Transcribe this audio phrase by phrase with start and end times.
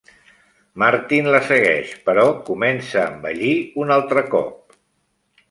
[0.83, 3.53] Martin la segueix, però comença a envellir
[3.85, 4.79] un altre cop.